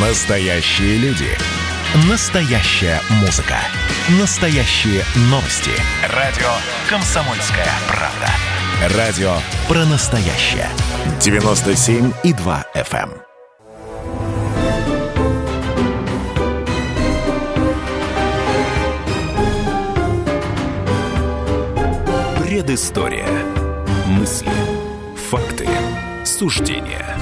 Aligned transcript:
Настоящие 0.00 0.96
люди. 0.98 1.26
Настоящая 2.08 3.00
музыка. 3.20 3.56
Настоящие 4.20 5.02
новости. 5.22 5.72
Радио 6.14 6.46
«Комсомольская 6.88 7.66
правда». 7.88 8.96
Радио 8.96 9.32
про 9.66 9.84
настоящее. 9.86 10.68
97,2 11.18 12.64
FM. 12.76 13.10
Предыстория. 22.44 23.26
Мысли. 24.06 24.52
Факты. 25.28 25.66
Суждения. 26.24 27.18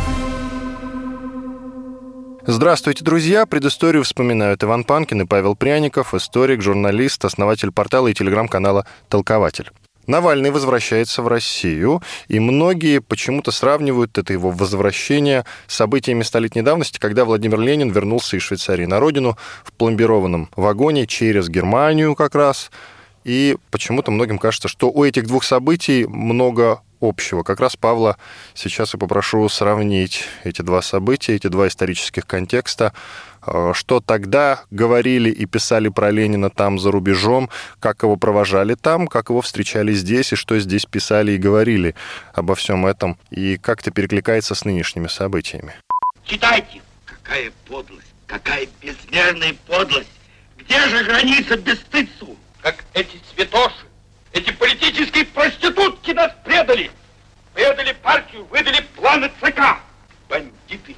Здравствуйте, 2.49 3.03
друзья! 3.03 3.45
Предысторию 3.45 4.05
вспоминают 4.05 4.63
Иван 4.63 4.85
Панкин 4.85 5.23
и 5.23 5.27
Павел 5.27 5.57
Пряников, 5.57 6.15
историк, 6.15 6.63
журналист, 6.63 7.25
основатель 7.25 7.73
портала 7.73 8.07
и 8.07 8.15
телеграм-канала 8.15 8.87
«Толкователь». 9.09 9.73
Навальный 10.07 10.53
возвращается 10.53 11.23
в 11.23 11.27
Россию, 11.27 12.03
и 12.29 12.39
многие 12.39 13.01
почему-то 13.01 13.51
сравнивают 13.51 14.17
это 14.17 14.33
его 14.33 14.53
возвращение 14.53 15.45
с 15.67 15.75
событиями 15.75 16.23
столетней 16.23 16.63
давности, 16.63 17.01
когда 17.01 17.25
Владимир 17.25 17.59
Ленин 17.59 17.91
вернулся 17.91 18.37
из 18.37 18.43
Швейцарии 18.43 18.87
на 18.87 19.01
родину 19.01 19.37
в 19.65 19.73
пломбированном 19.73 20.49
вагоне 20.55 21.09
через 21.09 21.49
Германию 21.49 22.15
как 22.15 22.37
раз. 22.37 22.71
И 23.27 23.57
почему-то 23.73 24.13
многим 24.13 24.39
кажется, 24.39 24.69
что 24.69 24.89
у 24.89 25.03
этих 25.03 25.27
двух 25.27 25.43
событий 25.43 26.07
много 26.07 26.81
общего. 27.01 27.43
Как 27.43 27.59
раз 27.59 27.75
Павла 27.75 28.19
сейчас 28.55 28.95
и 28.95 28.99
попрошу 28.99 29.49
сравнить 29.49 30.23
эти 30.45 30.63
два 30.63 30.81
события, 30.81 31.35
эти 31.35 31.49
два 31.49 31.67
исторических 31.67 32.25
контекста, 32.25 32.93
э, 33.45 33.73
что 33.75 33.99
тогда 33.99 34.63
говорили 34.71 35.29
и 35.29 35.45
писали 35.45 35.89
про 35.89 36.13
Ленина 36.13 36.51
там 36.51 36.79
за 36.79 36.93
рубежом, 36.93 37.51
как 37.81 38.05
его 38.05 38.15
провожали 38.15 38.75
там, 38.75 39.09
как 39.09 39.31
его 39.31 39.41
встречали 39.41 39.93
здесь, 39.93 40.33
и 40.33 40.37
что 40.37 40.57
здесь 40.61 40.87
писали 40.87 41.33
и 41.33 41.37
говорили 41.37 41.97
обо 42.33 42.55
всем 42.55 42.87
этом, 42.87 43.19
и 43.31 43.57
как 43.57 43.81
это 43.81 43.91
перекликается 43.91 44.55
с 44.55 44.65
нынешними 44.65 45.09
событиями. 45.09 45.75
Читайте! 46.25 46.81
Какая 47.05 47.51
подлость, 47.67 48.15
какая 48.29 48.69
безмерная 48.81 49.57
подлость! 49.67 50.11
Где 50.59 50.79
же 50.89 51.03
граница 51.03 51.57
бесстыдству? 51.57 52.37
Как 52.67 52.85
эти 52.95 53.19
цветоши, 53.19 53.87
эти 54.33 54.53
политические 54.53 55.25
проститутки 55.27 56.11
нас 56.11 56.33
предали. 56.45 56.91
Предали 57.55 57.95
партию, 58.03 58.45
выдали 58.51 58.83
планы 58.97 59.31
ЦК. 59.41 59.79
Бандиты. 60.29 60.97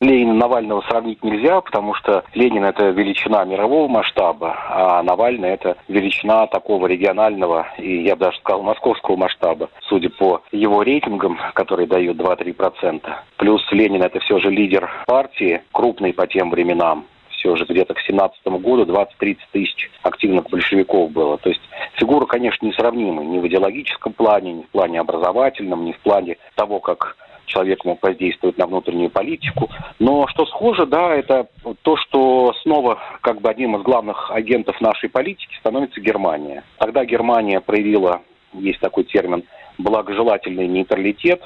Ленина 0.00 0.34
Навального 0.34 0.82
сравнить 0.88 1.22
нельзя, 1.22 1.60
потому 1.60 1.94
что 1.94 2.24
Ленин 2.34 2.64
это 2.64 2.88
величина 2.88 3.44
мирового 3.44 3.86
масштаба, 3.86 4.56
а 4.68 5.02
Навальный 5.04 5.50
это 5.50 5.76
величина 5.86 6.48
такого 6.48 6.88
регионального 6.88 7.68
и, 7.78 8.02
я 8.02 8.16
бы 8.16 8.24
даже 8.24 8.38
сказал, 8.38 8.62
московского 8.62 9.14
масштаба, 9.14 9.70
судя 9.88 10.10
по 10.10 10.42
его 10.50 10.82
рейтингам, 10.82 11.38
которые 11.54 11.86
дают 11.86 12.16
2-3%. 12.16 13.08
Плюс 13.36 13.62
Ленин 13.70 14.02
это 14.02 14.18
все 14.18 14.40
же 14.40 14.50
лидер 14.50 14.90
партии, 15.06 15.62
крупный 15.70 16.12
по 16.12 16.26
тем 16.26 16.50
временам 16.50 17.06
все 17.36 17.56
же 17.56 17.64
где-то 17.64 17.94
к 17.94 18.00
17 18.00 18.44
году 18.44 18.84
20-30 18.84 19.38
тысяч 19.52 19.90
активных 20.02 20.48
большевиков 20.50 21.10
было. 21.10 21.38
То 21.38 21.50
есть 21.50 21.60
фигура, 21.94 22.26
конечно, 22.26 22.66
несравнима 22.66 23.22
ни 23.24 23.38
в 23.38 23.46
идеологическом 23.46 24.12
плане, 24.12 24.52
ни 24.52 24.62
в 24.62 24.68
плане 24.68 25.00
образовательном, 25.00 25.84
ни 25.84 25.92
в 25.92 25.98
плане 26.00 26.36
того, 26.54 26.80
как 26.80 27.16
человек 27.46 27.84
мог 27.84 28.02
воздействовать 28.02 28.58
на 28.58 28.66
внутреннюю 28.66 29.10
политику. 29.10 29.70
Но 29.98 30.26
что 30.28 30.46
схоже, 30.46 30.86
да, 30.86 31.14
это 31.14 31.48
то, 31.82 31.96
что 31.96 32.52
снова 32.62 32.98
как 33.22 33.40
бы 33.40 33.48
одним 33.48 33.76
из 33.76 33.82
главных 33.82 34.30
агентов 34.30 34.80
нашей 34.80 35.08
политики 35.08 35.56
становится 35.60 36.00
Германия. 36.00 36.64
Тогда 36.78 37.04
Германия 37.04 37.60
проявила, 37.60 38.22
есть 38.52 38.80
такой 38.80 39.04
термин, 39.04 39.44
благожелательный 39.78 40.66
нейтралитет, 40.66 41.42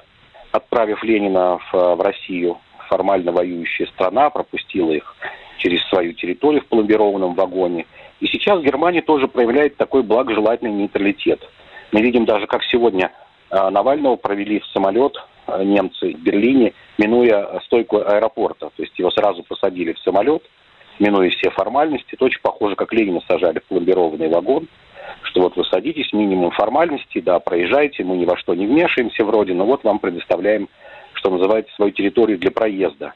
отправив 0.53 1.03
Ленина 1.04 1.59
в, 1.70 1.97
в 1.97 2.00
Россию, 2.00 2.59
формально 2.88 3.31
воюющая 3.32 3.86
страна, 3.86 4.31
пропустила 4.31 4.91
их 4.92 5.15
через 5.60 5.82
свою 5.88 6.15
территорию 6.15 6.62
в 6.62 6.66
пломбированном 6.66 7.34
вагоне. 7.34 7.87
И 8.21 8.26
сейчас 8.26 8.62
Германия 8.62 9.03
тоже 9.03 9.28
проявляет 9.28 9.76
такой 9.76 10.03
благожелательный 10.03 10.72
нейтралитет. 10.72 11.41
Мы 11.93 12.03
видим 12.03 12.25
даже, 12.25 12.47
как 12.47 12.62
сегодня 12.65 13.12
а, 13.50 13.71
Навального 13.71 14.16
провели 14.16 14.60
в 14.60 14.66
самолет 14.66 15.16
а, 15.47 15.62
немцы 15.62 16.15
в 16.15 16.19
Берлине, 16.19 16.72
минуя 16.98 17.60
стойку 17.65 17.98
аэропорта. 17.98 18.71
То 18.76 18.82
есть 18.82 18.98
его 18.98 19.10
сразу 19.10 19.43
посадили 19.43 19.93
в 19.93 19.98
самолет, 20.00 20.43
минуя 20.98 21.31
все 21.31 21.50
формальности. 21.50 22.15
Это 22.15 22.25
очень 22.25 22.41
похоже, 22.42 22.75
как 22.75 22.92
Ленина 22.92 23.21
сажали 23.28 23.59
в 23.59 23.65
пломбированный 23.65 24.28
вагон, 24.28 24.69
что 25.22 25.42
вот 25.42 25.56
вы 25.56 25.65
садитесь, 25.65 26.12
минимум 26.12 26.50
формальностей, 26.53 27.21
да, 27.21 27.38
проезжайте, 27.41 28.04
мы 28.04 28.16
ни 28.16 28.25
во 28.25 28.37
что 28.37 28.54
не 28.54 28.66
вмешиваемся 28.66 29.25
вроде, 29.25 29.54
но 29.54 29.66
вот 29.66 29.84
вам 29.84 29.98
предоставляем, 29.98 30.69
что 31.15 31.31
называется, 31.31 31.75
свою 31.75 31.91
территорию 31.91 32.38
для 32.38 32.50
проезда. 32.50 33.15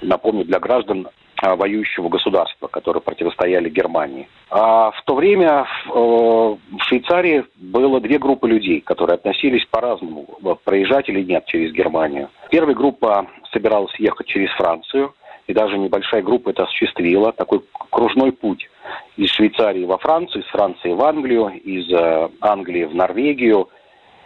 Напомню, 0.00 0.44
для 0.44 0.60
граждан 0.60 1.08
воюющего 1.42 2.08
государства, 2.08 2.68
которые 2.68 3.02
противостояли 3.02 3.68
Германии. 3.68 4.28
А 4.50 4.90
в 4.90 5.02
то 5.04 5.14
время 5.14 5.66
в, 5.86 6.58
э, 6.74 6.78
Швейцарии 6.80 7.44
было 7.56 8.00
две 8.00 8.18
группы 8.18 8.48
людей, 8.48 8.80
которые 8.80 9.14
относились 9.14 9.64
по-разному, 9.66 10.26
проезжать 10.64 11.08
или 11.08 11.22
нет 11.22 11.44
через 11.46 11.72
Германию. 11.72 12.28
Первая 12.50 12.74
группа 12.74 13.26
собиралась 13.52 13.94
ехать 13.98 14.26
через 14.26 14.50
Францию, 14.52 15.14
и 15.46 15.54
даже 15.54 15.78
небольшая 15.78 16.22
группа 16.22 16.50
это 16.50 16.64
осуществила, 16.64 17.32
такой 17.32 17.62
кружной 17.90 18.32
путь 18.32 18.68
из 19.16 19.30
Швейцарии 19.30 19.84
во 19.84 19.98
Францию, 19.98 20.42
из 20.42 20.48
Франции 20.48 20.92
в 20.92 21.02
Англию, 21.02 21.48
из 21.48 21.90
э, 21.90 22.28
Англии 22.40 22.84
в 22.84 22.94
Норвегию, 22.94 23.68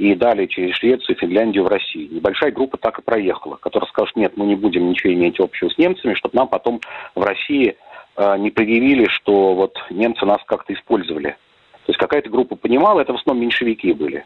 и 0.02 0.14
далее 0.16 0.48
через 0.48 0.74
Швецию, 0.76 1.16
Финляндию 1.16 1.64
в 1.64 1.68
Россию. 1.68 2.12
Небольшая 2.12 2.50
группа 2.50 2.76
так 2.76 2.98
и 2.98 3.02
проехала, 3.02 3.56
которая 3.56 3.88
скажет, 3.88 4.16
нет, 4.16 4.36
мы 4.36 4.46
не 4.46 4.56
будем 4.56 4.88
ничего 4.90 5.12
иметь 5.12 5.38
общего 5.38 5.68
с 5.68 5.78
немцами, 5.78 6.14
чтобы 6.14 6.36
нам 6.36 6.48
потом 6.48 6.80
в 7.14 7.22
России 7.22 7.76
э, 8.16 8.38
не 8.38 8.50
предъявили, 8.50 9.06
что 9.08 9.54
вот 9.54 9.76
немцы 9.90 10.26
нас 10.26 10.40
как-то 10.44 10.74
использовали. 10.74 11.36
То 11.84 11.90
есть 11.90 12.00
какая-то 12.00 12.30
группа 12.30 12.56
понимала, 12.56 13.00
это 13.00 13.12
в 13.12 13.16
основном 13.16 13.44
меньшевики 13.44 13.92
были. 13.92 14.24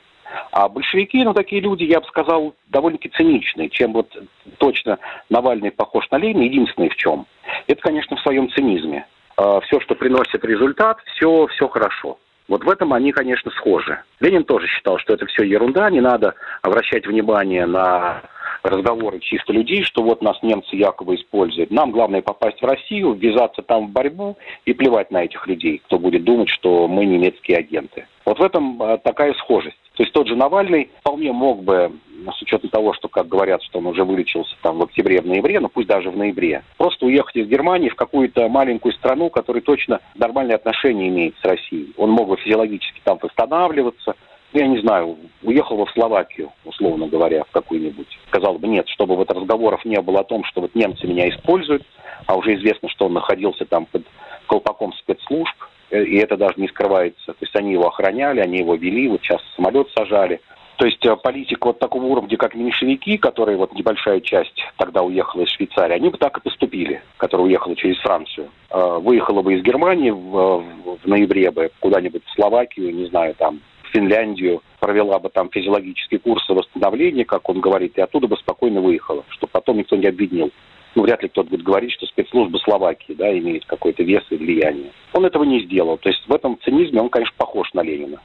А 0.51 0.69
большевики, 0.69 1.23
ну, 1.23 1.35
такие 1.35 1.61
люди, 1.61 1.85
я 1.85 2.01
бы 2.01 2.07
сказал, 2.07 2.55
довольно-таки 2.69 3.15
циничные. 3.15 3.69
Чем 3.69 3.93
вот 3.93 4.09
точно 4.59 4.99
Навальный 5.29 5.71
похож 5.71 6.09
на 6.11 6.17
Ленина, 6.17 6.43
единственное 6.43 6.89
в 6.89 6.97
чем. 6.97 7.27
Это, 7.67 7.81
конечно, 7.83 8.17
в 8.17 8.21
своем 8.21 8.51
цинизме. 8.51 9.07
Э, 9.37 9.61
все, 9.67 9.79
что 9.81 9.95
приносит 9.95 10.43
результат, 10.43 10.99
все, 11.15 11.47
все 11.49 11.69
хорошо. 11.69 12.19
Вот 12.49 12.65
в 12.65 12.71
этом 12.71 12.93
они, 12.93 13.13
конечно, 13.13 13.51
схожи. 13.51 13.99
Ленин 14.21 14.45
тоже 14.45 14.67
считал, 14.69 14.99
что 14.99 15.15
это 15.15 15.27
все 15.27 15.45
ерунда, 15.45 15.91
не 15.91 16.01
надо 16.01 16.35
обращать 16.63 17.07
внимание 17.07 17.67
на 17.67 18.23
разговоры 18.63 19.21
чисто 19.21 19.53
людей, 19.53 19.83
что 19.85 20.03
вот 20.03 20.23
нас 20.23 20.37
немцы 20.43 20.77
якобы 20.77 21.17
используют. 21.17 21.71
Нам 21.71 21.91
главное 21.91 22.23
попасть 22.23 22.61
в 22.61 22.65
Россию, 22.65 23.15
ввязаться 23.15 23.63
там 23.63 23.89
в 23.89 23.91
борьбу 23.91 24.37
и 24.65 24.73
плевать 24.73 25.11
на 25.11 25.25
этих 25.25 25.47
людей, 25.47 25.83
кто 25.87 25.99
будет 25.99 26.25
думать, 26.25 26.49
что 26.49 26.89
мы 26.89 27.05
немецкие 27.05 27.59
агенты. 27.59 28.07
Вот 28.25 28.39
в 28.39 28.43
этом 28.43 28.83
а, 28.83 28.99
такая 28.99 29.35
схожесть. 29.35 29.77
То 29.97 30.03
есть 30.03 30.13
тот 30.13 30.29
же 30.29 30.37
Навальный 30.37 30.91
вполне 31.01 31.33
мог 31.33 31.63
бы, 31.63 31.91
с 32.31 32.43
учетом 32.43 32.69
того, 32.69 32.93
что, 32.93 33.09
как 33.09 33.29
говорят, 33.29 33.63
что 33.63 33.79
он 33.79 33.87
уже 33.87 34.05
вылечился 34.05 34.55
там 34.63 34.79
в 34.79 34.83
октябре, 34.83 35.23
в 35.23 35.27
ноябре, 35.27 35.59
ну 35.59 35.69
пусть 35.69 35.89
даже 35.89 36.11
в 36.11 36.17
ноябре, 36.17 36.63
просто 36.77 37.07
уехать 37.07 37.37
из 37.37 37.49
Германии 37.49 37.89
в 37.89 37.95
какую-то 37.95 38.47
маленькую 38.49 38.93
страну, 38.93 39.31
которая 39.31 39.63
точно 39.63 40.01
нормальные 40.15 40.57
отношения 40.57 41.09
имеет 41.09 41.35
с 41.41 41.45
Россией. 41.45 41.95
Он 41.97 42.11
мог 42.11 42.29
бы 42.29 42.37
физиологически 42.37 43.01
там 43.05 43.19
восстанавливаться, 43.23 44.17
ну, 44.53 44.61
я 44.61 44.67
не 44.69 44.79
знаю, 44.81 45.17
уехал 45.43 45.77
бы 45.77 45.87
в 45.87 45.91
Словакию, 45.93 46.53
условно 46.65 47.09
говоря, 47.09 47.45
в 47.45 47.51
какую-нибудь. 47.51 48.07
Сказал 48.29 48.59
бы, 48.59 48.69
нет, 48.69 48.89
чтобы 48.89 49.17
вот 49.17 49.31
разговоров 49.31 49.85
не 49.85 50.01
было 50.01 50.21
о 50.21 50.25
том, 50.25 50.45
что 50.45 50.61
вот 50.61 50.75
немцы 50.75 51.07
меня 51.07 51.29
используют, 51.29 51.85
а 52.27 52.37
уже 52.37 52.55
известно, 52.55 52.89
что 52.91 53.07
он 53.07 53.15
находился 53.15 53.65
там 53.65 53.87
под 53.87 54.05
колпаком 54.47 54.93
спецслужб, 54.95 55.57
и 55.91 56.17
это 56.17 56.37
даже 56.37 56.55
не 56.57 56.69
скрывается. 56.69 57.27
То 57.27 57.39
есть 57.41 57.55
они 57.57 57.73
его 57.73 57.89
охраняли, 57.89 58.41
они 58.41 58.59
его 58.59 58.75
вели, 58.75 59.09
вот 59.09 59.23
сейчас 59.23 59.41
самолет 59.55 59.89
сажали. 59.97 60.41
То 60.77 60.85
есть 60.85 61.05
э, 61.07 61.17
политик 61.17 61.65
вот 61.65 61.79
такого 61.79 62.05
уровня, 62.05 62.37
как 62.37 62.55
меньшевики, 62.55 63.17
которые 63.17 63.57
вот 63.57 63.73
небольшая 63.73 64.21
часть 64.21 64.63
тогда 64.77 65.03
уехала 65.03 65.43
из 65.43 65.49
Швейцарии, 65.49 65.95
они 65.95 66.11
бы 66.11 66.19
так 66.19 66.37
и 66.37 66.43
поступили, 66.43 67.03
которая 67.17 67.47
уехала 67.47 67.75
через 67.77 67.99
Францию. 68.01 68.51
Э, 68.71 68.99
выехала 69.01 69.43
бы 69.43 69.55
из 69.55 69.63
Германии 69.63 70.11
в, 70.11 70.65
в 71.03 71.07
ноябре 71.07 71.51
бы 71.51 71.71
куда-нибудь 71.81 72.23
в 72.27 72.35
Словакию, 72.35 72.95
не 72.95 73.07
знаю, 73.07 73.35
там, 73.35 73.61
в 73.85 73.89
Финляндию, 73.93 74.63
провела 74.79 75.19
бы 75.19 75.31
там 75.31 75.49
физиологические 75.51 76.21
курсы 76.21 76.53
восстановления, 76.53 77.25
как 77.25 77.49
он 77.49 77.61
говорит, 77.61 77.97
и 77.97 78.03
оттуда 78.03 78.27
бы 78.27 78.37
спокойно 78.37 78.81
выехала, 78.81 79.25
чтобы 79.31 79.51
потом 79.53 79.79
никто 79.79 79.97
не 79.97 80.07
обвинил 80.07 80.53
ну, 80.97 81.03
вряд 81.03 81.23
ли 81.23 81.29
кто-то 81.29 81.51
будет 81.51 81.63
говорить, 81.63 81.93
что 81.93 82.07
спецслужбы 82.07 82.59
Словакии, 82.59 83.13
да, 83.13 83.31
имеют 83.39 83.67
какой-то 83.67 84.03
вес 84.03 84.25
и 84.31 84.37
влияние. 84.37 84.91
Он 85.13 85.27
этого 85.27 85.45
не 85.45 85.61
сделал. 85.61 85.99
То 85.99 86.09
есть 86.09 86.27
в 86.27 86.35
этом 86.35 86.59
цинизме 86.65 87.03
он, 87.03 87.11
конечно, 87.11 87.35
похож 87.37 87.73
на 87.75 87.83
Ленина. 87.83 88.21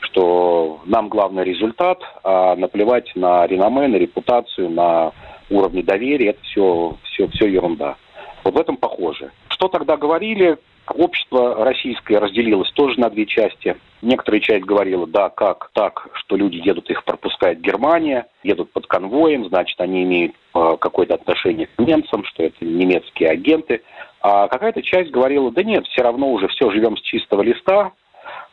Что 0.00 0.80
нам 0.86 1.08
главный 1.08 1.44
результат, 1.44 2.00
а 2.22 2.54
наплевать 2.54 3.10
на 3.16 3.46
реноме, 3.46 3.88
на 3.88 3.96
репутацию, 3.96 4.70
на 4.70 5.12
уровни 5.50 5.82
доверия, 5.82 6.30
это 6.30 6.42
все, 6.42 6.96
все, 7.02 7.26
все 7.28 7.46
ерунда. 7.46 7.96
Вот 8.44 8.54
в 8.54 8.60
этом 8.60 8.76
похоже. 8.76 9.32
Что 9.48 9.68
тогда 9.68 9.96
говорили? 9.96 10.58
Общество 10.88 11.64
российское 11.64 12.18
разделилось 12.18 12.70
тоже 12.72 12.98
на 12.98 13.08
две 13.08 13.24
части. 13.24 13.76
Некоторая 14.02 14.40
часть 14.40 14.64
говорила, 14.64 15.06
да, 15.06 15.30
как 15.30 15.70
так, 15.74 16.08
что 16.14 16.36
люди 16.36 16.56
едут, 16.56 16.90
их 16.90 17.04
пропускает 17.04 17.60
Германия, 17.60 18.26
едут 18.42 18.72
под 18.72 18.88
конвоем, 18.88 19.46
значит, 19.46 19.80
они 19.80 20.02
имеют 20.02 20.34
э, 20.54 20.76
какое-то 20.80 21.14
отношение 21.14 21.68
к 21.68 21.78
немцам, 21.78 22.24
что 22.24 22.42
это 22.42 22.64
немецкие 22.64 23.30
агенты. 23.30 23.82
А 24.20 24.48
какая-то 24.48 24.82
часть 24.82 25.12
говорила, 25.12 25.52
да 25.52 25.62
нет, 25.62 25.86
все 25.86 26.02
равно 26.02 26.32
уже 26.32 26.48
все 26.48 26.70
живем 26.72 26.96
с 26.96 27.00
чистого 27.02 27.42
листа, 27.42 27.92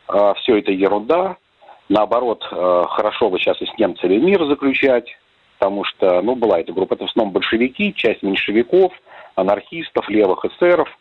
э, 0.08 0.34
все 0.38 0.58
это 0.58 0.70
ерунда, 0.70 1.36
наоборот, 1.88 2.46
э, 2.50 2.84
хорошо 2.90 3.28
бы 3.28 3.40
сейчас 3.40 3.60
и 3.60 3.66
с 3.66 3.76
немцами 3.76 4.16
мир 4.16 4.44
заключать, 4.46 5.08
потому 5.58 5.82
что, 5.82 6.22
ну, 6.22 6.36
была 6.36 6.60
эта 6.60 6.72
группа, 6.72 6.94
это 6.94 7.06
в 7.06 7.10
основном 7.10 7.32
большевики, 7.32 7.92
часть 7.92 8.22
меньшевиков, 8.22 8.92
анархистов, 9.34 10.08
левых 10.08 10.44
эсеров– 10.44 10.88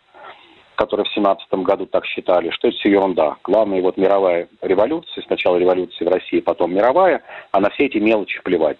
которые 0.80 1.06
в 1.06 1.14
17 1.14 1.52
году 1.56 1.86
так 1.88 2.06
считали, 2.06 2.52
что 2.52 2.70
это 2.70 2.78
все 2.78 2.90
ерунда. 2.90 3.36
Главное, 3.44 3.82
вот 3.82 3.98
мировая 3.98 4.48
революция, 4.62 5.22
сначала 5.28 5.58
революция 5.58 6.08
в 6.08 6.14
России, 6.14 6.40
потом 6.40 6.74
мировая, 6.74 7.22
а 7.52 7.60
на 7.60 7.70
все 7.72 7.88
эти 7.88 7.98
мелочи 7.98 8.42
плевать. 8.42 8.80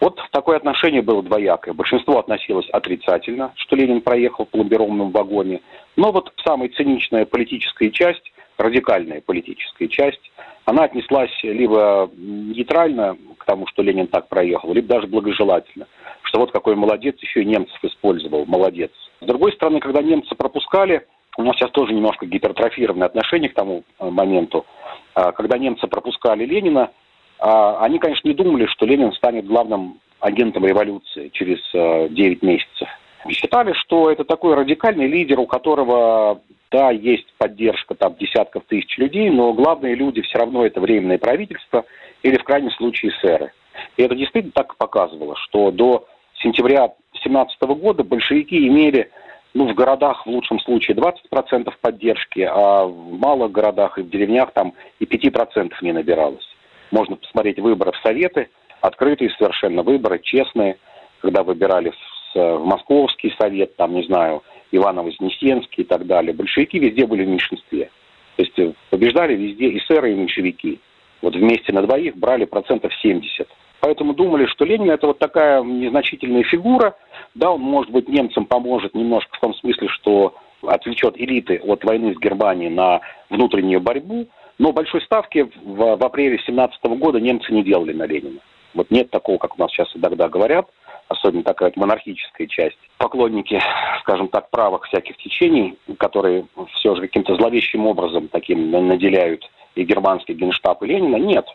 Вот 0.00 0.20
такое 0.30 0.58
отношение 0.58 1.02
было 1.02 1.20
двоякое. 1.24 1.74
Большинство 1.74 2.20
относилось 2.20 2.70
отрицательно, 2.70 3.50
что 3.56 3.74
Ленин 3.74 4.00
проехал 4.00 4.46
в 4.46 4.50
пломбированном 4.50 5.10
вагоне. 5.10 5.60
Но 5.96 6.12
вот 6.12 6.32
самая 6.44 6.68
циничная 6.68 7.26
политическая 7.26 7.90
часть, 7.90 8.32
радикальная 8.56 9.20
политическая 9.20 9.88
часть, 9.88 10.30
она 10.66 10.84
отнеслась 10.84 11.36
либо 11.42 12.08
нейтрально 12.16 13.16
к 13.38 13.44
тому, 13.44 13.66
что 13.66 13.82
Ленин 13.82 14.06
так 14.06 14.28
проехал, 14.28 14.72
либо 14.72 14.86
даже 14.86 15.08
благожелательно, 15.08 15.88
что 16.28 16.40
вот 16.40 16.52
какой 16.52 16.76
молодец, 16.76 17.16
еще 17.20 17.42
и 17.42 17.46
немцев 17.46 17.78
использовал, 17.82 18.44
молодец. 18.46 18.90
С 19.20 19.26
другой 19.26 19.52
стороны, 19.52 19.80
когда 19.80 20.02
немцы 20.02 20.34
пропускали, 20.34 21.06
у 21.36 21.42
нас 21.42 21.56
сейчас 21.56 21.70
тоже 21.70 21.92
немножко 21.92 22.26
гипертрофированное 22.26 23.06
отношение 23.06 23.48
к 23.48 23.54
тому 23.54 23.84
э, 23.98 24.10
моменту, 24.10 24.66
а, 25.14 25.32
когда 25.32 25.56
немцы 25.56 25.86
пропускали 25.86 26.44
Ленина, 26.44 26.90
а, 27.38 27.78
они, 27.84 27.98
конечно, 27.98 28.28
не 28.28 28.34
думали, 28.34 28.66
что 28.66 28.86
Ленин 28.86 29.12
станет 29.12 29.46
главным 29.46 30.00
агентом 30.20 30.66
революции 30.66 31.30
через 31.32 31.58
9 31.72 32.42
э, 32.42 32.46
месяцев. 32.46 32.88
Считали, 33.30 33.72
что 33.72 34.10
это 34.10 34.24
такой 34.24 34.54
радикальный 34.54 35.06
лидер, 35.06 35.40
у 35.40 35.46
которого, 35.46 36.40
да, 36.70 36.90
есть 36.90 37.32
поддержка 37.38 37.94
там 37.94 38.16
десятков 38.16 38.64
тысяч 38.66 38.98
людей, 38.98 39.30
но 39.30 39.52
главные 39.52 39.94
люди 39.94 40.22
все 40.22 40.38
равно 40.38 40.66
это 40.66 40.80
временное 40.80 41.18
правительство 41.18 41.84
или, 42.22 42.36
в 42.36 42.44
крайнем 42.44 42.70
случае, 42.72 43.12
сэры. 43.20 43.52
И 43.96 44.02
это 44.02 44.14
действительно 44.14 44.52
так 44.52 44.76
показывало, 44.76 45.36
что 45.36 45.70
до 45.70 46.06
сентября 46.42 46.92
2017 47.12 47.60
года 47.80 48.04
большевики 48.04 48.66
имели 48.66 49.10
ну, 49.54 49.70
в 49.70 49.74
городах 49.74 50.26
в 50.26 50.30
лучшем 50.30 50.60
случае 50.60 50.96
20% 50.96 51.72
поддержки, 51.80 52.40
а 52.40 52.84
в 52.84 53.18
малых 53.18 53.50
городах 53.50 53.98
и 53.98 54.02
в 54.02 54.10
деревнях 54.10 54.52
там 54.52 54.74
и 55.00 55.04
5% 55.04 55.72
не 55.82 55.92
набиралось. 55.92 56.46
Можно 56.90 57.16
посмотреть 57.16 57.58
выборы 57.58 57.92
в 57.92 57.96
Советы, 58.06 58.48
открытые 58.80 59.30
совершенно 59.30 59.82
выборы, 59.82 60.20
честные, 60.22 60.78
когда 61.20 61.42
выбирали 61.42 61.90
в, 61.90 62.18
Московский 62.34 63.34
совет, 63.38 63.74
там, 63.76 63.94
не 63.94 64.04
знаю, 64.04 64.42
Иваново-Вознесенский 64.70 65.82
и 65.82 65.84
так 65.84 66.06
далее. 66.06 66.34
Большевики 66.34 66.78
везде 66.78 67.06
были 67.06 67.24
в 67.24 67.28
меньшинстве. 67.28 67.90
То 68.36 68.42
есть 68.42 68.58
э, 68.58 68.72
побеждали 68.90 69.34
везде 69.34 69.68
и 69.68 69.80
сэры, 69.80 70.12
и 70.12 70.14
меньшевики. 70.14 70.78
Вот 71.22 71.34
вместе 71.34 71.72
на 71.72 71.82
двоих 71.82 72.16
брали 72.16 72.44
процентов 72.44 72.92
70. 73.02 73.48
Поэтому 73.80 74.14
думали, 74.14 74.46
что 74.46 74.64
Ленин 74.64 74.90
это 74.90 75.06
вот 75.08 75.18
такая 75.18 75.62
незначительная 75.62 76.42
фигура. 76.44 76.96
Да, 77.34 77.52
он, 77.52 77.60
может 77.60 77.92
быть, 77.92 78.08
немцам 78.08 78.46
поможет 78.46 78.94
немножко 78.94 79.36
в 79.36 79.40
том 79.40 79.54
смысле, 79.54 79.88
что 79.88 80.34
отвлечет 80.62 81.14
элиты 81.16 81.60
от 81.64 81.84
войны 81.84 82.14
с 82.14 82.18
Германией 82.18 82.70
на 82.70 83.00
внутреннюю 83.30 83.80
борьбу. 83.80 84.26
Но 84.58 84.72
большой 84.72 85.00
ставки 85.02 85.48
в, 85.64 85.96
в 85.96 86.04
апреле 86.04 86.38
17 86.44 86.82
года 86.98 87.20
немцы 87.20 87.52
не 87.52 87.62
делали 87.62 87.92
на 87.92 88.06
Ленина. 88.06 88.40
Вот 88.74 88.90
нет 88.90 89.10
такого, 89.10 89.38
как 89.38 89.56
у 89.56 89.60
нас 89.60 89.70
сейчас 89.70 89.88
иногда 89.94 90.28
говорят, 90.28 90.68
особенно 91.08 91.42
такая 91.42 91.72
монархическая 91.76 92.46
часть. 92.48 92.78
Поклонники, 92.98 93.60
скажем 94.00 94.28
так, 94.28 94.50
правых 94.50 94.84
всяких 94.84 95.16
течений, 95.18 95.78
которые 95.98 96.46
все 96.74 96.94
же 96.96 97.02
каким-то 97.02 97.36
зловещим 97.36 97.86
образом 97.86 98.28
таким 98.28 98.70
наделяют 98.70 99.48
и 99.78 99.84
германский 99.84 100.34
генштаб, 100.34 100.82
и 100.82 100.86
Ленина, 100.86 101.16
нет. 101.16 101.46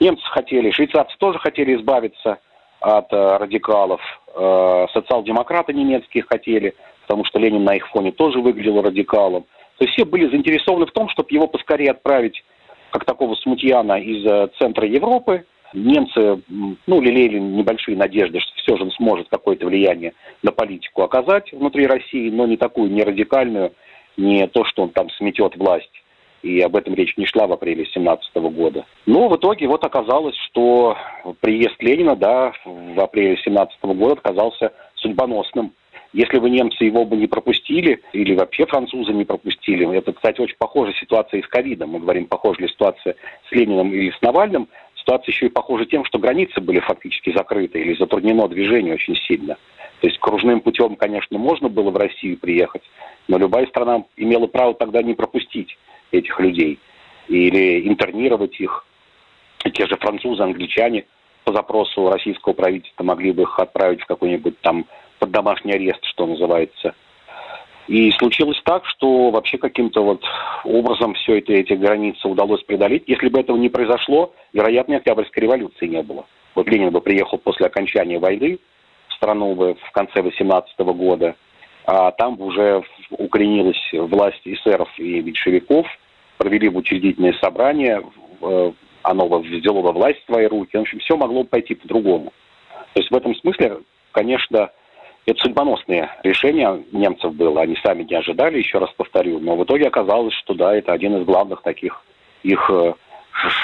Немцы 0.00 0.24
хотели, 0.30 0.70
швейцарцы 0.70 1.14
тоже 1.18 1.38
хотели 1.38 1.76
избавиться 1.76 2.38
от 2.80 3.12
э, 3.12 3.36
радикалов, 3.36 4.00
э, 4.34 4.86
социал-демократы 4.92 5.72
немецкие 5.72 6.24
хотели, 6.28 6.74
потому 7.02 7.24
что 7.24 7.38
Ленин 7.38 7.64
на 7.64 7.74
их 7.76 7.88
фоне 7.88 8.12
тоже 8.12 8.40
выглядел 8.40 8.80
радикалом. 8.80 9.42
То 9.78 9.84
есть 9.84 9.92
все 9.92 10.04
были 10.04 10.28
заинтересованы 10.28 10.86
в 10.86 10.92
том, 10.92 11.08
чтобы 11.10 11.28
его 11.30 11.46
поскорее 11.48 11.90
отправить 11.90 12.42
как 12.90 13.04
такого 13.04 13.34
смутьяна 13.34 14.00
из 14.00 14.24
э, 14.26 14.48
центра 14.58 14.86
Европы. 14.86 15.44
Немцы, 15.74 16.40
ну, 16.86 17.00
лелеяли 17.00 17.38
небольшие 17.38 17.96
надежды, 17.96 18.40
что 18.40 18.52
все 18.56 18.76
же 18.76 18.84
он 18.84 18.92
сможет 18.92 19.28
какое-то 19.28 19.66
влияние 19.66 20.14
на 20.42 20.52
политику 20.52 21.02
оказать 21.02 21.52
внутри 21.52 21.86
России, 21.86 22.30
но 22.30 22.46
не 22.46 22.56
такую, 22.56 22.90
не 22.90 23.02
радикальную, 23.02 23.72
не 24.16 24.46
то, 24.46 24.64
что 24.64 24.84
он 24.84 24.90
там 24.90 25.10
сметет 25.10 25.56
власть 25.56 25.90
и 26.46 26.60
об 26.60 26.76
этом 26.76 26.94
речь 26.94 27.16
не 27.16 27.26
шла 27.26 27.46
в 27.46 27.52
апреле 27.52 27.82
2017 27.82 28.36
года. 28.36 28.86
Но 29.04 29.28
в 29.28 29.36
итоге 29.36 29.66
вот 29.66 29.84
оказалось, 29.84 30.36
что 30.36 30.96
приезд 31.40 31.74
Ленина, 31.80 32.14
да, 32.14 32.52
в 32.64 33.00
апреле 33.00 33.34
2017 33.34 33.82
года 33.82 34.20
оказался 34.22 34.72
судьбоносным. 34.94 35.72
Если 36.12 36.38
бы 36.38 36.48
немцы 36.48 36.84
его 36.84 37.04
бы 37.04 37.16
не 37.16 37.26
пропустили, 37.26 38.00
или 38.12 38.34
вообще 38.34 38.64
французы 38.64 39.12
не 39.12 39.24
пропустили, 39.24 39.92
это, 39.96 40.12
кстати, 40.12 40.40
очень 40.40 40.56
похожая 40.56 40.94
ситуация 40.94 41.40
и 41.40 41.42
с 41.42 41.48
ковидом. 41.48 41.90
Мы 41.90 41.98
говорим, 41.98 42.26
похожа 42.26 42.60
ли 42.60 42.68
ситуация 42.68 43.16
с 43.48 43.52
Лениным 43.52 43.92
или 43.92 44.10
с 44.10 44.22
Навальным. 44.22 44.68
Ситуация 44.94 45.32
еще 45.32 45.46
и 45.46 45.50
похожа 45.50 45.84
тем, 45.84 46.04
что 46.04 46.18
границы 46.18 46.60
были 46.60 46.78
фактически 46.78 47.32
закрыты 47.32 47.80
или 47.80 47.94
затруднено 47.94 48.48
движение 48.48 48.94
очень 48.94 49.16
сильно. 49.16 49.56
То 50.00 50.06
есть 50.06 50.18
кружным 50.18 50.60
путем, 50.60 50.94
конечно, 50.94 51.38
можно 51.38 51.68
было 51.68 51.90
в 51.90 51.96
Россию 51.96 52.38
приехать, 52.38 52.82
но 53.28 53.38
любая 53.38 53.66
страна 53.66 54.04
имела 54.16 54.46
право 54.46 54.74
тогда 54.74 55.02
не 55.02 55.14
пропустить 55.14 55.76
этих 56.12 56.38
людей 56.40 56.78
или 57.28 57.86
интернировать 57.86 58.58
их. 58.60 58.84
Те 59.72 59.86
же 59.86 59.96
французы, 59.96 60.42
англичане 60.42 61.06
по 61.44 61.52
запросу 61.52 62.10
российского 62.10 62.52
правительства 62.52 63.04
могли 63.04 63.32
бы 63.32 63.42
их 63.42 63.58
отправить 63.58 64.00
в 64.00 64.06
какой-нибудь 64.06 64.60
там 64.60 64.86
под 65.18 65.30
домашний 65.30 65.72
арест, 65.72 66.04
что 66.04 66.26
называется. 66.26 66.94
И 67.88 68.10
случилось 68.12 68.60
так, 68.64 68.84
что 68.86 69.30
вообще 69.30 69.58
каким-то 69.58 70.02
вот 70.02 70.24
образом 70.64 71.14
все 71.14 71.38
это, 71.38 71.52
эти 71.52 71.74
границы 71.74 72.26
удалось 72.26 72.62
преодолеть. 72.64 73.04
Если 73.06 73.28
бы 73.28 73.38
этого 73.38 73.56
не 73.56 73.68
произошло, 73.68 74.34
вероятно, 74.52 74.96
Октябрьской 74.96 75.44
революции 75.44 75.86
не 75.86 76.02
было. 76.02 76.26
Вот 76.56 76.68
Ленин 76.68 76.90
бы 76.90 77.00
приехал 77.00 77.38
после 77.38 77.66
окончания 77.66 78.18
войны 78.18 78.58
в 79.08 79.14
страну 79.14 79.54
бы 79.54 79.74
в 79.74 79.92
конце 79.92 80.20
18 80.20 80.78
года, 80.78 81.36
а 81.86 82.10
там 82.10 82.40
уже 82.40 82.82
укоренилась 83.10 83.80
власть 83.92 84.40
эсеров 84.44 84.88
и 84.98 85.22
меньшевиков, 85.22 85.86
провели 86.36 86.68
учредительное 86.68 87.32
собрание, 87.40 88.02
э, 88.42 88.72
оно 89.02 89.38
взяло 89.38 89.82
во 89.82 89.92
власть 89.92 90.20
в 90.22 90.26
свои 90.26 90.46
руки. 90.46 90.76
В 90.76 90.80
общем, 90.80 90.98
все 90.98 91.16
могло 91.16 91.44
пойти 91.44 91.76
по-другому. 91.76 92.32
То 92.92 93.00
есть 93.00 93.10
в 93.10 93.14
этом 93.14 93.36
смысле, 93.36 93.78
конечно, 94.10 94.70
это 95.26 95.40
судьбоносное 95.40 96.10
решение 96.24 96.82
немцев 96.90 97.32
было. 97.34 97.62
Они 97.62 97.76
сами 97.84 98.02
не 98.02 98.16
ожидали, 98.16 98.58
еще 98.58 98.78
раз 98.78 98.90
повторю. 98.96 99.38
Но 99.38 99.56
в 99.56 99.62
итоге 99.62 99.86
оказалось, 99.86 100.34
что 100.34 100.54
да, 100.54 100.74
это 100.74 100.92
один 100.92 101.16
из 101.18 101.24
главных 101.24 101.62
таких 101.62 102.02
их 102.42 102.68
э, 102.68 102.94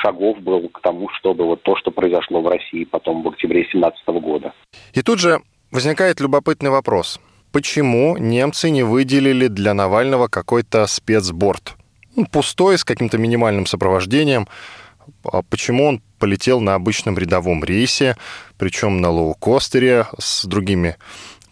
шагов 0.00 0.38
был 0.38 0.68
к 0.68 0.80
тому, 0.80 1.08
чтобы 1.08 1.44
вот 1.44 1.62
то, 1.62 1.74
что 1.74 1.90
произошло 1.90 2.40
в 2.40 2.46
России 2.46 2.84
потом 2.84 3.24
в 3.24 3.28
октябре 3.28 3.62
2017 3.62 4.06
года. 4.22 4.52
И 4.94 5.02
тут 5.02 5.18
же 5.18 5.40
возникает 5.72 6.20
любопытный 6.20 6.70
вопрос– 6.70 7.20
почему 7.52 8.16
немцы 8.16 8.70
не 8.70 8.82
выделили 8.82 9.46
для 9.46 9.74
Навального 9.74 10.28
какой-то 10.28 10.86
спецборд? 10.86 11.76
Ну, 12.16 12.26
пустой, 12.26 12.78
с 12.78 12.84
каким-то 12.84 13.18
минимальным 13.18 13.66
сопровождением. 13.66 14.48
А 15.24 15.42
почему 15.42 15.86
он 15.86 16.02
полетел 16.18 16.60
на 16.60 16.74
обычном 16.74 17.18
рядовом 17.18 17.64
рейсе, 17.64 18.16
причем 18.58 19.00
на 19.00 19.10
лоукостере 19.10 20.06
с 20.18 20.44
другими 20.44 20.96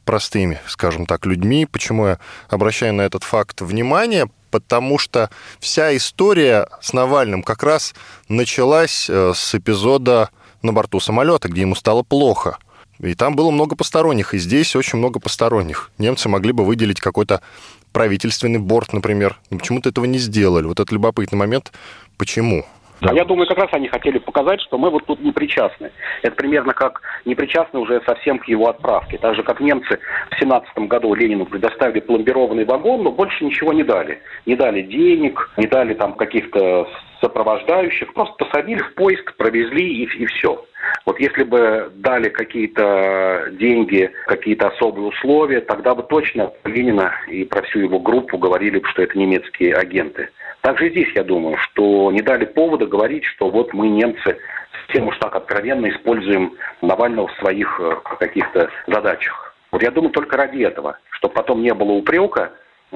простыми, 0.04 0.61
скажем 0.66 1.07
так, 1.07 1.26
людьми. 1.26 1.66
Почему 1.66 2.07
я 2.07 2.19
обращаю 2.49 2.95
на 2.95 3.02
этот 3.02 3.23
факт 3.23 3.61
внимание? 3.61 4.30
Потому 4.50 4.99
что 4.99 5.30
вся 5.61 5.97
история 5.97 6.69
с 6.80 6.92
Навальным 6.92 7.42
как 7.42 7.62
раз 7.62 7.95
началась 8.28 9.09
э, 9.09 9.33
с 9.35 9.54
эпизода 9.54 10.30
на 10.62 10.73
борту 10.73 10.99
самолета, 10.99 11.49
где 11.49 11.62
ему 11.62 11.75
стало 11.75 12.02
плохо– 12.02 12.59
и 13.02 13.14
там 13.14 13.35
было 13.37 13.50
много 13.50 13.76
посторонних, 13.76 14.35
и 14.35 14.38
здесь 14.38 14.76
очень 14.76 14.99
много 14.99 15.21
посторонних. 15.21 15.90
Немцы 15.99 16.28
могли 16.28 16.52
бы 16.52 16.64
выделить 16.64 17.00
какой-то 17.00 17.40
правительственный 17.92 18.59
борт, 18.59 18.92
например. 18.92 19.38
Но 19.50 19.59
почему-то 19.59 19.88
этого 19.88 20.04
не 20.04 20.19
сделали. 20.19 20.66
Вот 20.66 20.80
это 20.80 20.95
любопытный 20.95 21.38
момент. 21.38 21.73
Почему? 22.19 22.64
Да. 23.00 23.11
А 23.11 23.14
я 23.14 23.25
думаю, 23.25 23.49
как 23.49 23.57
раз 23.57 23.71
они 23.73 23.88
хотели 23.88 24.19
показать, 24.19 24.61
что 24.61 24.76
мы 24.76 24.90
вот 24.90 25.07
тут 25.07 25.21
не 25.21 25.33
причастны. 25.33 25.90
Это 26.23 26.37
примерно 26.37 26.75
как 26.75 27.00
не 27.25 27.35
причастны 27.35 27.80
уже 27.80 28.02
совсем 28.04 28.38
к 28.38 28.47
его 28.47 28.69
отправке. 28.69 29.16
Так 29.16 29.35
же, 29.35 29.42
как 29.42 29.61
немцы 29.61 29.99
в 30.30 30.38
17 30.38 30.76
году 30.80 31.14
Ленину 31.14 31.47
предоставили 31.47 32.00
пломбированный 32.00 32.66
вагон, 32.66 33.02
но 33.02 33.11
больше 33.11 33.42
ничего 33.42 33.73
не 33.73 33.85
дали. 33.85 34.21
Не 34.45 34.54
дали 34.54 34.83
денег, 34.83 35.50
не 35.57 35.66
дали 35.66 35.95
там 35.95 36.12
каких-то 36.12 36.88
сопровождающих, 37.23 38.12
просто 38.12 38.45
посадили 38.45 38.80
в 38.80 38.95
поезд, 38.95 39.35
провезли 39.37 40.04
и, 40.04 40.04
и 40.04 40.26
все. 40.26 40.62
Вот 41.07 41.19
если 41.19 41.45
бы 41.45 41.91
дали 41.95 42.29
какие-то 42.29 43.49
деньги, 43.53 44.11
какие-то 44.27 44.69
особые 44.69 45.09
условия, 45.09 45.61
тогда 45.61 45.95
бы 45.95 46.03
точно 46.03 46.53
Ленина 46.65 47.13
и 47.29 47.45
про 47.45 47.63
всю 47.63 47.81
его 47.81 47.99
группу 47.99 48.39
говорили 48.39 48.79
бы, 48.79 48.89
что 48.89 49.03
это 49.03 49.19
немецкие 49.19 49.75
агенты. 49.75 50.29
Также 50.61 50.91
здесь, 50.91 51.09
я 51.15 51.25
думаю, 51.25 51.57
что 51.59 52.11
не 52.13 52.21
дали 52.21 52.45
повода 52.45 52.87
говорить, 52.87 53.25
что 53.25 53.49
вот 53.49 53.73
мы, 53.73 53.89
немцы, 53.89 54.37
совсем 54.87 55.09
уж 55.09 55.17
так 55.19 55.35
откровенно 55.35 55.89
используем 55.89 56.55
Навального 56.83 57.29
в 57.29 57.39
своих 57.39 57.81
э, 57.81 57.97
каких-то 58.19 58.71
задачах. 58.87 59.55
Вот 59.71 59.83
я 59.83 59.91
думаю, 59.91 60.11
только 60.11 60.37
ради 60.37 60.63
этого, 60.63 60.99
чтобы 61.11 61.35
потом 61.35 61.63
не 61.63 61.73
было 61.73 61.93
упрека, 61.93 62.53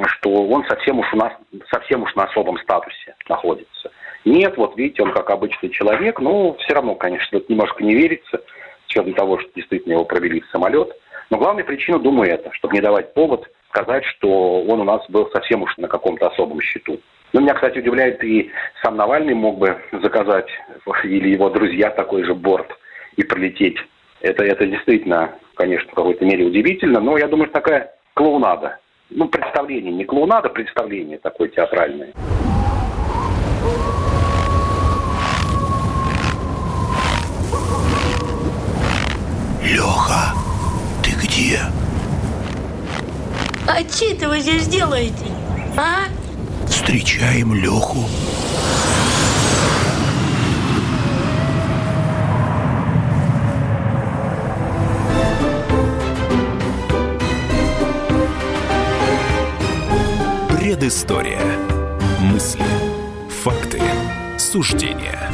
что 0.06 0.30
он 0.30 0.64
совсем 0.66 0.98
уж 0.98 1.12
у 1.12 1.16
нас, 1.16 1.32
совсем 1.70 2.02
уж 2.02 2.14
на 2.16 2.24
особом 2.24 2.58
статусе 2.58 3.14
находится. 3.28 3.90
Нет, 4.24 4.56
вот 4.56 4.76
видите, 4.76 5.02
он 5.02 5.12
как 5.12 5.30
обычный 5.30 5.68
человек, 5.70 6.20
но 6.20 6.54
все 6.54 6.74
равно, 6.74 6.94
конечно, 6.94 7.36
это 7.36 7.46
немножко 7.48 7.84
не 7.84 7.94
верится, 7.94 8.38
с 8.86 8.90
учетом 8.90 9.14
того, 9.14 9.38
что 9.38 9.50
действительно 9.54 9.92
его 9.92 10.04
провели 10.04 10.40
в 10.40 10.46
самолет. 10.46 10.90
Но 11.30 11.38
главная 11.38 11.64
причина, 11.64 11.98
думаю, 11.98 12.30
это, 12.30 12.52
чтобы 12.52 12.74
не 12.74 12.80
давать 12.80 13.12
повод 13.12 13.48
сказать, 13.68 14.04
что 14.04 14.62
он 14.62 14.80
у 14.80 14.84
нас 14.84 15.02
был 15.08 15.28
совсем 15.32 15.62
уж 15.62 15.76
на 15.78 15.88
каком-то 15.88 16.28
особом 16.28 16.60
счету. 16.60 17.00
Ну, 17.32 17.40
меня, 17.40 17.54
кстати, 17.54 17.78
удивляет, 17.78 18.22
и 18.22 18.50
сам 18.82 18.96
Навальный 18.96 19.34
мог 19.34 19.58
бы 19.58 19.76
заказать, 19.90 20.48
или 21.02 21.30
его 21.30 21.50
друзья, 21.50 21.90
такой 21.90 22.22
же 22.22 22.34
борт 22.34 22.68
и 23.16 23.24
прилететь. 23.24 23.76
Это, 24.20 24.44
это 24.44 24.66
действительно, 24.66 25.34
конечно, 25.56 25.90
в 25.90 25.94
какой-то 25.94 26.24
мере 26.24 26.44
удивительно, 26.44 27.00
но 27.00 27.18
я 27.18 27.26
думаю, 27.26 27.46
что 27.46 27.60
такая 27.60 27.94
клоунада. 28.14 28.78
Ну, 29.10 29.28
представление, 29.28 29.92
не 29.92 30.04
клоунада, 30.04 30.48
представление 30.48 31.18
такое 31.18 31.48
театральное. 31.48 32.12
Леха, 39.64 40.34
ты 41.02 41.12
где? 41.12 41.60
А 43.66 43.82
че 43.82 44.12
это 44.12 44.28
вы 44.28 44.40
здесь 44.40 44.66
делаете, 44.66 45.24
а? 45.74 46.04
Встречаем 46.68 47.54
Леху. 47.54 48.04
Предыстория. 60.50 61.40
Мысли, 62.20 62.64
факты, 63.42 63.80
суждения 64.38 65.30